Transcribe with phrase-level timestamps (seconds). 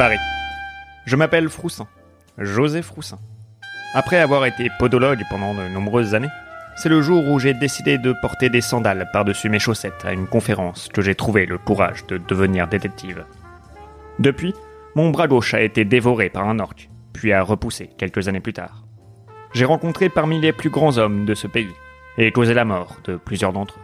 [0.00, 0.16] Paris.
[1.04, 1.86] Je m'appelle Froussin,
[2.38, 3.18] José Froussin.
[3.92, 6.30] Après avoir été podologue pendant de nombreuses années,
[6.74, 10.26] c'est le jour où j'ai décidé de porter des sandales par-dessus mes chaussettes à une
[10.26, 13.26] conférence que j'ai trouvé le courage de devenir détective.
[14.18, 14.54] Depuis,
[14.94, 18.54] mon bras gauche a été dévoré par un orque, puis a repoussé quelques années plus
[18.54, 18.84] tard.
[19.52, 21.74] J'ai rencontré parmi les plus grands hommes de ce pays
[22.16, 23.82] et causé la mort de plusieurs d'entre eux.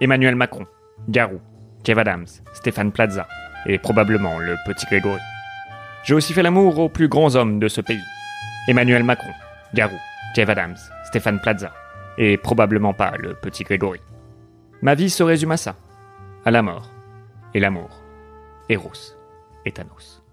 [0.00, 0.66] Emmanuel Macron,
[1.08, 1.40] Garou,
[1.82, 3.26] Kev Adams, Stéphane Plaza
[3.66, 5.18] et probablement le petit Grégory.
[6.04, 8.02] J'ai aussi fait l'amour aux plus grands hommes de ce pays.
[8.66, 9.32] Emmanuel Macron,
[9.74, 9.96] Garou,
[10.34, 11.72] Kev Adams, Stéphane Plaza
[12.18, 14.00] et probablement pas le petit Grégory.
[14.82, 15.76] Ma vie se résume à ça,
[16.44, 16.90] à la mort
[17.54, 18.02] et l'amour,
[18.68, 19.16] Eros
[19.64, 20.24] et Thanos.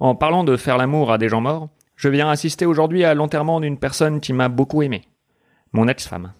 [0.00, 3.60] En parlant de faire l'amour à des gens morts, je viens assister aujourd'hui à l'enterrement
[3.60, 5.02] d'une personne qui m'a beaucoup aimé,
[5.72, 6.32] mon ex-femme.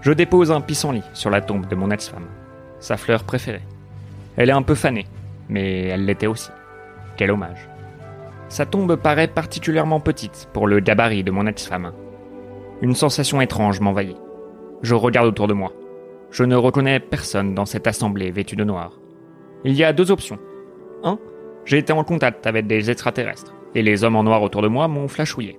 [0.00, 2.26] Je dépose un pissenlit sur la tombe de mon ex-femme,
[2.80, 3.62] sa fleur préférée.
[4.36, 5.06] Elle est un peu fanée,
[5.48, 6.50] mais elle l'était aussi.
[7.16, 7.68] Quel hommage.
[8.48, 11.92] Sa tombe paraît particulièrement petite pour le gabarit de mon ex-femme.
[12.82, 14.16] Une sensation étrange m'envahit.
[14.82, 15.72] Je regarde autour de moi.
[16.30, 19.00] Je ne reconnais personne dans cette assemblée vêtue de noir.
[19.64, 20.38] Il y a deux options.
[21.02, 21.18] 1.
[21.64, 24.86] J'ai été en contact avec des extraterrestres, et les hommes en noir autour de moi
[24.86, 25.58] m'ont flashouillé.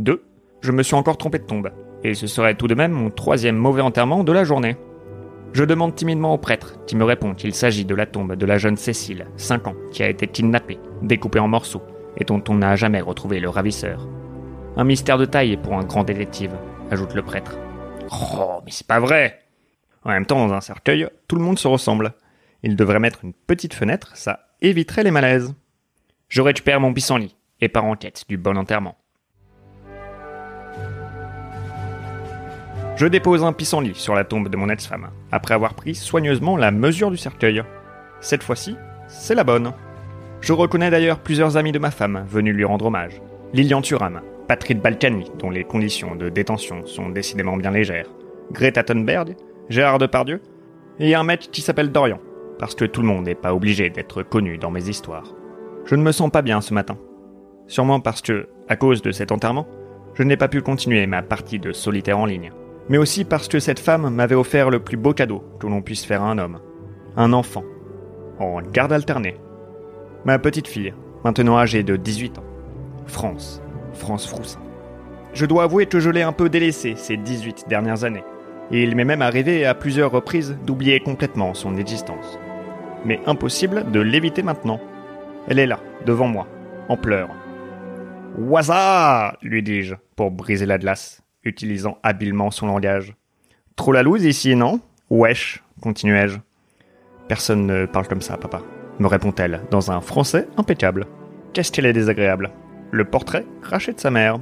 [0.00, 0.22] 2.
[0.60, 1.70] Je me suis encore trompé de tombe,
[2.02, 4.76] et ce serait tout de même mon troisième mauvais enterrement de la journée.
[5.52, 8.56] Je demande timidement au prêtre, qui me répond qu'il s'agit de la tombe de la
[8.56, 11.82] jeune Cécile, 5 ans, qui a été kidnappée, découpée en morceaux,
[12.16, 14.08] et dont on n'a jamais retrouvé le ravisseur.
[14.76, 16.56] Un mystère de taille pour un grand détective,
[16.90, 17.58] ajoute le prêtre.
[18.10, 19.42] Oh, mais c'est pas vrai
[20.04, 22.14] En même temps, dans un cercueil, tout le monde se ressemble.
[22.62, 25.54] Il devrait mettre une petite fenêtre, ça éviterait les malaises.
[26.28, 28.96] Je récupère mon pissenlit et pars en quête du bon enterrement.
[33.02, 36.70] Je dépose un pissenlit sur la tombe de mon ex-femme, après avoir pris soigneusement la
[36.70, 37.64] mesure du cercueil.
[38.20, 38.76] Cette fois-ci,
[39.08, 39.72] c'est la bonne.
[40.40, 43.20] Je reconnais d'ailleurs plusieurs amis de ma femme venus lui rendre hommage.
[43.54, 48.06] Lilian Thuram, Patrick Balkany, dont les conditions de détention sont décidément bien légères,
[48.52, 49.34] Greta Thunberg,
[49.68, 50.40] Gérard Depardieu,
[51.00, 52.20] et un mec qui s'appelle Dorian,
[52.60, 55.34] parce que tout le monde n'est pas obligé d'être connu dans mes histoires.
[55.86, 56.96] Je ne me sens pas bien ce matin.
[57.66, 59.66] Sûrement parce que, à cause de cet enterrement,
[60.14, 62.52] je n'ai pas pu continuer ma partie de solitaire en ligne.
[62.88, 66.04] Mais aussi parce que cette femme m'avait offert le plus beau cadeau que l'on puisse
[66.04, 66.60] faire à un homme.
[67.16, 67.64] Un enfant.
[68.38, 69.36] En garde alternée.
[70.24, 70.94] Ma petite fille,
[71.24, 72.44] maintenant âgée de 18 ans.
[73.06, 73.62] France.
[73.92, 74.60] France Froussin.
[75.32, 78.24] Je dois avouer que je l'ai un peu délaissée ces 18 dernières années,
[78.70, 82.38] et il m'est même arrivé à plusieurs reprises d'oublier complètement son existence.
[83.04, 84.80] Mais impossible de l'éviter maintenant.
[85.48, 86.46] Elle est là, devant moi,
[86.88, 87.30] en pleurs.
[88.38, 93.14] Waza lui dis-je, pour briser la glace, utilisant habilement son langage.
[93.76, 94.80] Trop la loose ici, non?
[95.10, 96.38] Wesh, continuai-je.
[97.28, 98.62] Personne ne parle comme ça, papa,
[98.98, 101.06] me répond-elle, dans un français impeccable.
[101.52, 102.50] Qu'est-ce qu'elle est désagréable?
[102.90, 104.38] Le portrait craché de sa mère.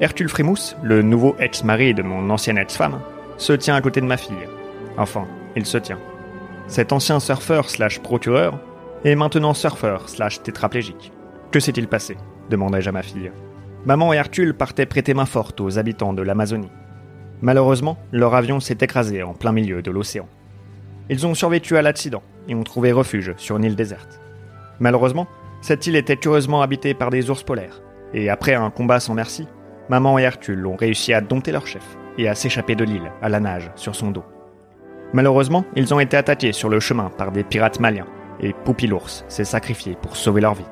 [0.00, 3.00] Hercule Frémousse, le nouveau ex-mari de mon ancienne ex-femme,
[3.38, 4.36] se tient à côté de ma fille.
[4.98, 5.26] Enfin,
[5.56, 5.98] il se tient.
[6.66, 8.58] Cet ancien surfeur slash procureur
[9.04, 11.12] est maintenant surfeur slash tétraplégique.
[11.50, 12.16] Que s'est-il passé?
[12.50, 13.30] demandai-je à ma fille.
[13.84, 16.70] Maman et Hercule partaient prêter main forte aux habitants de l'Amazonie.
[17.42, 20.28] Malheureusement, leur avion s'est écrasé en plein milieu de l'océan.
[21.08, 24.20] Ils ont survécu à l'accident et ont trouvé refuge sur une île déserte.
[24.80, 25.28] Malheureusement,
[25.60, 27.82] cette île était curieusement habitée par des ours polaires,
[28.12, 29.46] et après un combat sans merci,
[29.88, 33.28] maman et Hercule ont réussi à dompter leur chef et à s'échapper de l'île à
[33.28, 34.24] la nage sur son dos.
[35.12, 38.06] Malheureusement, ils ont été attaqués sur le chemin par des pirates maliens,
[38.40, 40.64] et Poupy l'ours s'est sacrifié pour sauver leur vie.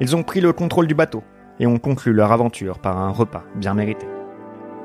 [0.00, 1.22] Ils ont pris le contrôle du bateau
[1.60, 4.06] et ont conclu leur aventure par un repas bien mérité.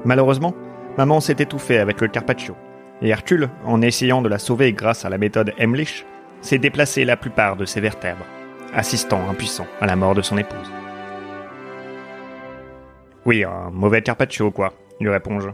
[0.04, 0.54] Malheureusement,
[0.98, 2.56] maman s'est étouffée avec le carpaccio,
[3.02, 6.06] et Hercule, en essayant de la sauver grâce à la méthode Emlich,
[6.42, 8.26] s'est déplacé la plupart de ses vertèbres,
[8.74, 10.72] assistant impuissant à la mort de son épouse.
[13.26, 15.50] Oui, un mauvais carpaccio, quoi, lui réponds-je.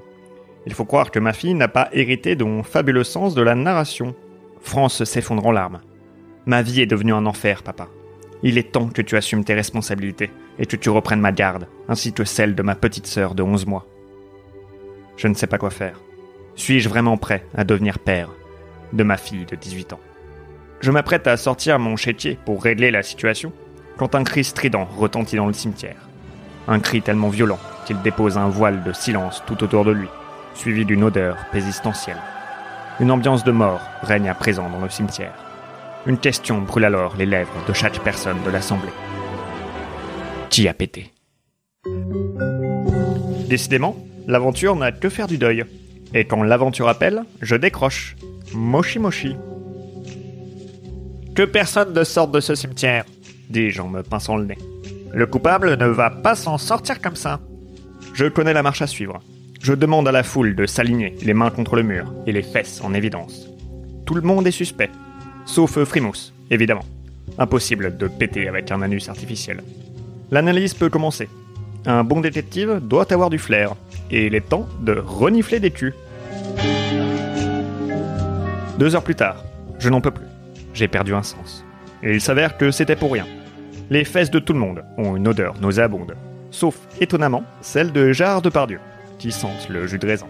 [0.66, 3.56] Il faut croire que ma fille n'a pas hérité de mon fabuleux sens de la
[3.56, 4.16] narration.
[4.60, 5.82] France s'effondre en larmes.
[6.46, 7.88] Ma vie est devenue un enfer, papa.
[8.44, 12.14] Il est temps que tu assumes tes responsabilités et que tu reprennes ma garde, ainsi
[12.14, 13.88] que celle de ma petite sœur de 11 mois.
[15.18, 16.00] Je ne sais pas quoi faire.
[16.56, 18.30] Suis-je vraiment prêt à devenir père
[18.94, 20.00] de ma fille de 18 ans?
[20.82, 23.54] Je m'apprête à sortir mon chétier pour régler la situation
[23.98, 26.10] quand un cri strident retentit dans le cimetière.
[26.68, 30.08] Un cri tellement violent qu'il dépose un voile de silence tout autour de lui,
[30.56, 32.22] suivi d'une odeur pésistentielle.
[33.00, 35.34] Une ambiance de mort règne à présent dans le cimetière.
[36.06, 38.94] Une question brûle alors les lèvres de chaque personne de l'assemblée.
[40.52, 41.14] Qui a pété
[43.48, 43.96] Décidément,
[44.28, 45.64] l'aventure n'a que faire du deuil.
[46.14, 48.18] Et quand l'aventure appelle, je décroche.
[48.54, 49.38] Moshi moshi.
[51.36, 53.06] Que Que personne ne sorte de ce cimetière,
[53.50, 54.58] dis-je en me pinçant le nez.
[55.14, 57.40] Le coupable ne va pas s'en sortir comme ça.
[58.14, 59.22] Je connais la marche à suivre.
[59.62, 62.82] Je demande à la foule de s'aligner, les mains contre le mur et les fesses
[62.84, 63.48] en évidence.
[64.06, 64.90] Tout le monde est suspect,
[65.46, 66.86] sauf Frimousse, évidemment.
[67.38, 69.64] Impossible de péter avec un anus artificiel.
[70.32, 71.28] L'analyse peut commencer.
[71.86, 73.76] Un bon détective doit avoir du flair,
[74.10, 75.94] et il est temps de renifler des culs.
[78.80, 79.44] Deux heures plus tard,
[79.78, 80.26] je n'en peux plus.
[80.74, 81.66] J'ai perdu un sens.
[82.02, 83.28] Et il s'avère que c'était pour rien.
[83.90, 86.16] Les fesses de tout le monde ont une odeur nauséabonde,
[86.50, 88.80] sauf étonnamment celle de Gérard Depardieu,
[89.20, 90.28] qui sentent le jus de raisin.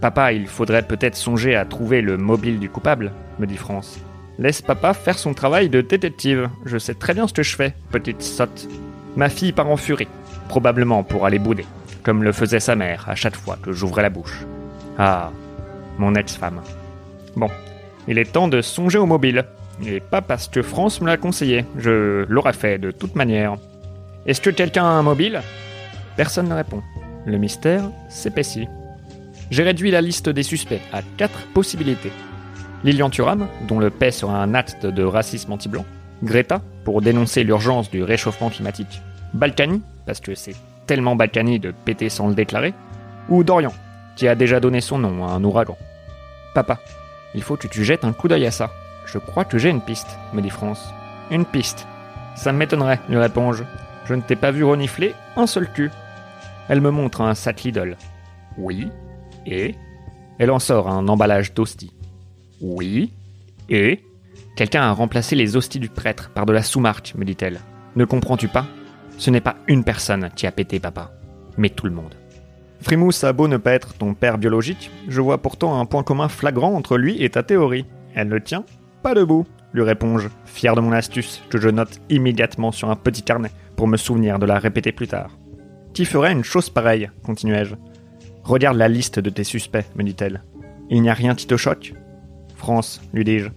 [0.00, 4.00] Papa, il faudrait peut-être songer à trouver le mobile du coupable, me dit France.
[4.40, 6.48] Laisse papa faire son travail de détective.
[6.64, 8.68] Je sais très bien ce que je fais, petite sotte.
[9.18, 10.06] Ma fille part en furie,
[10.48, 11.66] probablement pour aller bouder,
[12.04, 14.46] comme le faisait sa mère à chaque fois que j'ouvrais la bouche.
[14.96, 15.32] Ah,
[15.98, 16.60] mon ex-femme.
[17.34, 17.48] Bon,
[18.06, 19.44] il est temps de songer au mobile.
[19.84, 23.56] Et pas parce que France me l'a conseillé, je l'aurais fait de toute manière.
[24.24, 25.40] Est-ce que quelqu'un a un mobile?
[26.16, 26.84] Personne ne répond.
[27.26, 28.68] Le mystère s'épaissit.
[29.50, 32.12] J'ai réduit la liste des suspects à quatre possibilités.
[32.84, 35.84] Lilian Thuram, dont le paix sera un acte de racisme anti-blanc.
[36.22, 39.02] Greta, pour dénoncer l'urgence du réchauffement climatique.
[39.34, 40.54] Balkany, parce que c'est
[40.86, 42.74] tellement Balkany de péter sans le déclarer.
[43.28, 43.72] Ou Dorian,
[44.16, 45.76] qui a déjà donné son nom à un ouragan.
[46.54, 46.78] Papa,
[47.34, 48.70] il faut que tu jettes un coup d'œil à ça.
[49.06, 50.92] Je crois que j'ai une piste, me dit France.
[51.30, 51.86] Une piste
[52.34, 53.64] Ça m'étonnerait, lui réponds-je.
[54.06, 55.90] Je ne t'ai pas vu renifler un seul cul.
[56.68, 57.96] Elle me montre un sac Lidl.
[58.56, 58.90] Oui.
[59.46, 59.74] Et
[60.38, 61.92] Elle en sort un emballage d'hosties.
[62.60, 63.12] Oui.
[63.68, 64.02] Et
[64.58, 67.60] Quelqu'un a remplacé les hosties du prêtre par de la sous-marque, me dit-elle.
[67.94, 68.66] Ne comprends-tu pas?
[69.18, 71.10] Ce n'est pas une personne qui a pété papa,
[71.56, 72.14] mais tout le monde.
[72.80, 76.28] Frimousse a beau ne pas être ton père biologique, je vois pourtant un point commun
[76.28, 77.84] flagrant entre lui et ta théorie.
[78.14, 78.64] Elle ne tient
[79.02, 83.22] pas debout, lui réponds-je, fier de mon astuce, que je note immédiatement sur un petit
[83.22, 85.36] carnet pour me souvenir de la répéter plus tard.
[85.92, 87.74] Qui ferait une chose pareille continuai-je.
[88.44, 90.44] Regarde la liste de tes suspects, me dit-elle.
[90.90, 91.92] Il n'y a rien qui te choque?
[92.54, 93.48] France, lui dis-je.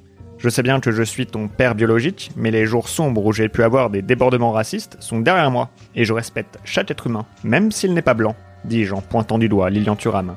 [0.42, 3.48] Je sais bien que je suis ton père biologique, mais les jours sombres où j'ai
[3.48, 7.72] pu avoir des débordements racistes sont derrière moi, et je respecte chaque être humain, même
[7.72, 8.36] s'il n'est pas blanc,
[8.66, 10.36] dis-je en pointant du doigt Lilian Thuram.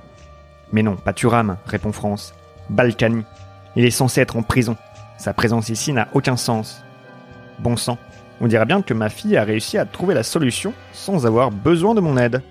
[0.73, 2.35] Mais non, pas Thuram, répond France.
[2.69, 3.23] Balkany.
[3.77, 4.77] Il est censé être en prison.
[5.17, 6.85] Sa présence ici n'a aucun sens.
[7.61, 7.97] Bon sang,
[8.43, 11.95] on dirait bien que ma fille a réussi à trouver la solution sans avoir besoin
[11.95, 12.43] de mon aide.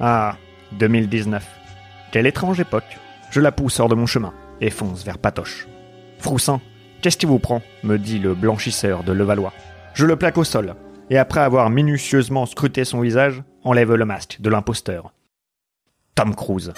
[0.00, 0.34] Ah,
[0.72, 1.46] 2019.
[2.10, 2.98] Quelle étrange époque.
[3.30, 5.68] Je la pousse hors de mon chemin et fonce vers Patoche.
[6.18, 6.60] Froussin,
[7.02, 9.52] qu'est-ce qui vous prend me dit le blanchisseur de Levallois.
[9.94, 10.74] Je le plaque au sol,
[11.10, 15.12] et après avoir minutieusement scruté son visage, enlève le masque de l'imposteur.
[16.14, 16.72] Tom Cruise.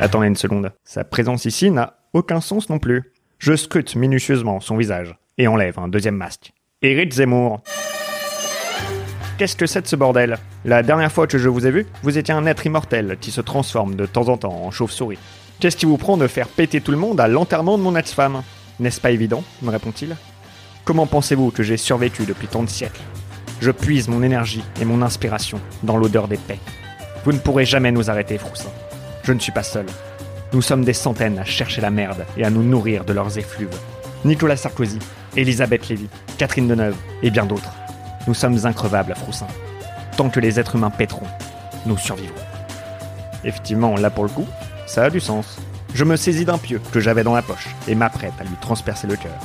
[0.00, 3.12] Attendez une seconde, sa présence ici n'a aucun sens non plus.
[3.38, 6.52] Je scrute minutieusement son visage et enlève un deuxième masque.
[6.82, 7.62] Eric Zemmour.
[9.38, 10.38] Qu'est-ce que c'est de ce bordel?
[10.64, 13.40] La dernière fois que je vous ai vu, vous étiez un être immortel qui se
[13.42, 15.18] transforme de temps en temps en chauve-souris.
[15.58, 18.42] Qu'est-ce qui vous prend de faire péter tout le monde à l'enterrement de mon ex-femme?
[18.78, 19.42] N'est-ce pas évident?
[19.62, 20.14] me répond-il.
[20.84, 23.00] Comment pensez-vous que j'ai survécu depuis tant de siècles?
[23.62, 26.58] Je puise mon énergie et mon inspiration dans l'odeur des paix.
[27.24, 28.68] Vous ne pourrez jamais nous arrêter, Froussin.
[29.22, 29.86] Je ne suis pas seul.
[30.52, 33.78] Nous sommes des centaines à chercher la merde et à nous nourrir de leurs effluves.
[34.26, 34.98] Nicolas Sarkozy,
[35.36, 37.72] Elisabeth Lévy, Catherine Deneuve et bien d'autres.
[38.26, 39.46] Nous sommes increvables, Froussin.
[40.18, 41.26] Tant que les êtres humains péteront,
[41.86, 42.34] nous survivrons.
[43.42, 44.46] Effectivement, là pour le coup,
[44.86, 45.58] ça a du sens.
[45.94, 49.06] Je me saisis d'un pieu que j'avais dans la poche et m'apprête à lui transpercer
[49.06, 49.38] le cœur.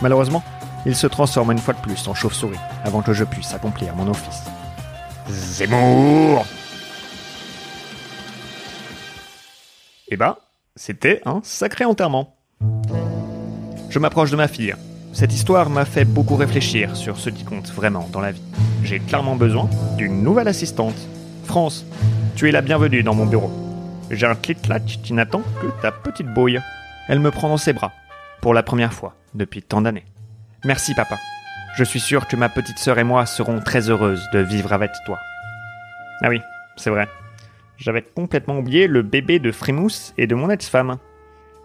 [0.00, 0.42] Malheureusement,
[0.86, 4.08] il se transforme une fois de plus en chauve-souris avant que je puisse accomplir mon
[4.08, 4.42] office.
[5.28, 6.46] Zemmour
[10.10, 10.36] Eh ben,
[10.76, 12.36] c'était un sacré enterrement.
[13.90, 14.74] Je m'approche de ma fille,
[15.12, 18.42] cette histoire m'a fait beaucoup réfléchir sur ce qui compte vraiment dans la vie.
[18.84, 20.94] J'ai clairement besoin d'une nouvelle assistante.
[21.44, 21.84] France,
[22.36, 23.67] tu es la bienvenue dans mon bureau.
[24.10, 26.60] J'ai un clic-clac qui n'attend que ta petite bouille.
[27.08, 27.92] Elle me prend dans ses bras,
[28.40, 30.06] pour la première fois depuis tant d'années.
[30.64, 31.16] Merci papa.
[31.76, 34.90] Je suis sûr que ma petite sœur et moi serons très heureuses de vivre avec
[35.04, 35.18] toi.
[36.22, 36.40] Ah oui,
[36.76, 37.06] c'est vrai.
[37.76, 40.96] J'avais complètement oublié le bébé de Frimousse et de mon ex-femme.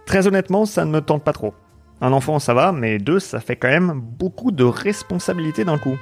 [0.06, 1.56] Très honnêtement, ça ne me tente pas trop.
[2.02, 5.98] Un enfant, ça va, mais deux, ça fait quand même beaucoup de responsabilités d'un coup.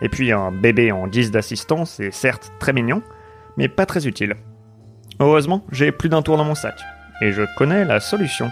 [0.00, 3.02] Et puis un bébé en guise d'assistance est certes très mignon,
[3.56, 4.36] mais pas très utile.
[5.18, 6.78] Heureusement, j'ai plus d'un tour dans mon sac,
[7.22, 8.50] et je connais la solution.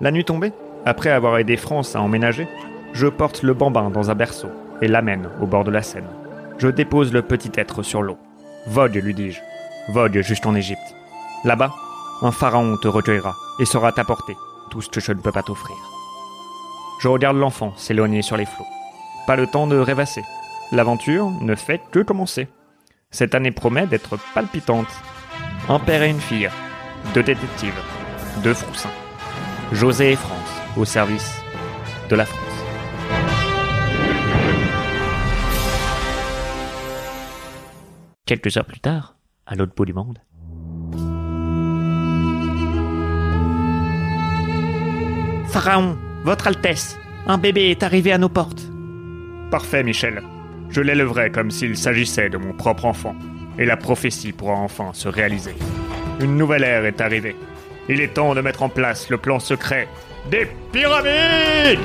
[0.00, 0.52] La nuit tombée,
[0.86, 2.46] Après avoir aidé France à emménager,
[2.92, 4.50] je porte le bambin dans un berceau
[4.82, 6.08] et l'amène au bord de la Seine.
[6.58, 8.18] Je dépose le petit être sur l'eau.
[8.66, 9.40] Vogue, lui dis-je.
[9.92, 10.94] Vogue juste en Égypte.
[11.44, 11.72] Là-bas,
[12.24, 14.34] un pharaon te recueillera et saura t'apporter
[14.70, 15.76] tout ce que je ne peux pas t'offrir.
[16.98, 18.66] Je regarde l'enfant s'éloigner sur les flots.
[19.26, 20.24] Pas le temps de rêvasser.
[20.72, 22.48] L'aventure ne fait que commencer.
[23.10, 24.88] Cette année promet d'être palpitante.
[25.68, 26.48] Un père et une fille,
[27.12, 27.78] deux détectives,
[28.42, 28.90] deux froussins.
[29.72, 31.36] José et France au service
[32.08, 32.40] de la France.
[38.24, 39.16] Quelques heures plus tard,
[39.46, 40.18] à l'autre bout du monde.
[45.54, 48.62] Pharaon, Votre Altesse, un bébé est arrivé à nos portes.
[49.52, 50.20] Parfait, Michel.
[50.68, 53.14] Je l'élèverai comme s'il s'agissait de mon propre enfant,
[53.56, 55.54] et la prophétie pourra enfin se réaliser.
[56.18, 57.36] Une nouvelle ère est arrivée.
[57.88, 59.86] Il est temps de mettre en place le plan secret
[60.28, 61.78] des pyramides